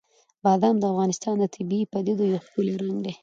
[0.43, 3.13] بادام د افغانستان د طبیعي پدیدو یو ښکلی رنګ دی.